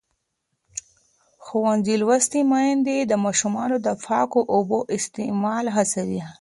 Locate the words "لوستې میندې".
2.01-2.97